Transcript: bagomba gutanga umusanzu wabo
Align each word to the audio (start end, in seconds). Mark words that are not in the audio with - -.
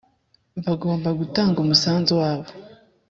bagomba 0.65 1.09
gutanga 1.19 1.57
umusanzu 1.59 2.11
wabo 2.21 2.49